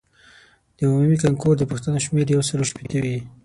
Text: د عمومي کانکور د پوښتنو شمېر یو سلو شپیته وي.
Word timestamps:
د 0.77 0.79
عمومي 0.89 1.17
کانکور 1.23 1.53
د 1.57 1.63
پوښتنو 1.71 2.03
شمېر 2.05 2.25
یو 2.35 2.41
سلو 2.49 2.63
شپیته 2.71 2.97
وي. 3.03 3.17